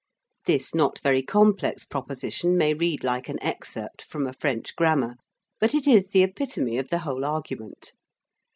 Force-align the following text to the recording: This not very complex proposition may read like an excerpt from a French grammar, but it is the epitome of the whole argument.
This 0.47 0.73
not 0.73 0.97
very 1.03 1.21
complex 1.21 1.85
proposition 1.85 2.57
may 2.57 2.73
read 2.73 3.03
like 3.03 3.29
an 3.29 3.37
excerpt 3.39 4.01
from 4.01 4.25
a 4.25 4.33
French 4.33 4.75
grammar, 4.75 5.13
but 5.59 5.75
it 5.75 5.85
is 5.85 6.07
the 6.07 6.23
epitome 6.23 6.79
of 6.79 6.87
the 6.89 6.97
whole 7.01 7.23
argument. 7.23 7.93